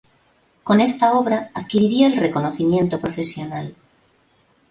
Con 0.63 0.81
esta 0.81 1.13
obra 1.13 1.51
adquiriría 1.53 2.07
el 2.07 2.17
reconocimiento 2.17 2.99
profesional. 2.99 3.75